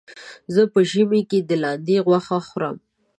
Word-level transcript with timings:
زه 0.53 0.61
په 0.73 0.79
ژمي 0.91 1.21
کې 1.29 1.39
د 1.49 1.51
لاندې 1.63 1.97
غوښه 2.05 2.37
خورم. 2.47 2.75